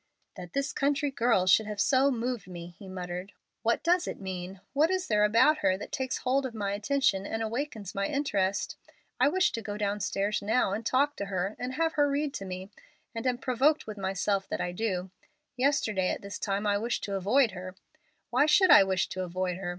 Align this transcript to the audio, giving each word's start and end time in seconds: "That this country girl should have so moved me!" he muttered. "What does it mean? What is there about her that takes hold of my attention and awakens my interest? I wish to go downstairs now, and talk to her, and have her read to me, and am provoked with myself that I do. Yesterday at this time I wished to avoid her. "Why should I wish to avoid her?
"That 0.35 0.53
this 0.53 0.73
country 0.73 1.11
girl 1.11 1.45
should 1.45 1.67
have 1.67 1.79
so 1.79 2.09
moved 2.09 2.47
me!" 2.47 2.73
he 2.79 2.87
muttered. 2.87 3.33
"What 3.61 3.83
does 3.83 4.07
it 4.07 4.19
mean? 4.19 4.59
What 4.73 4.89
is 4.89 5.05
there 5.05 5.23
about 5.23 5.59
her 5.59 5.77
that 5.77 5.91
takes 5.91 6.17
hold 6.17 6.43
of 6.43 6.55
my 6.55 6.71
attention 6.73 7.27
and 7.27 7.43
awakens 7.43 7.93
my 7.93 8.07
interest? 8.07 8.77
I 9.19 9.27
wish 9.27 9.51
to 9.51 9.61
go 9.61 9.77
downstairs 9.77 10.41
now, 10.41 10.71
and 10.73 10.83
talk 10.83 11.15
to 11.17 11.25
her, 11.25 11.55
and 11.59 11.75
have 11.75 11.93
her 11.93 12.09
read 12.09 12.33
to 12.33 12.45
me, 12.45 12.71
and 13.13 13.27
am 13.27 13.37
provoked 13.37 13.85
with 13.85 13.99
myself 13.99 14.47
that 14.49 14.59
I 14.59 14.71
do. 14.71 15.11
Yesterday 15.55 16.09
at 16.09 16.23
this 16.23 16.39
time 16.39 16.65
I 16.65 16.79
wished 16.79 17.03
to 17.03 17.13
avoid 17.13 17.51
her. 17.51 17.75
"Why 18.31 18.47
should 18.47 18.71
I 18.71 18.83
wish 18.83 19.07
to 19.09 19.21
avoid 19.21 19.57
her? 19.57 19.69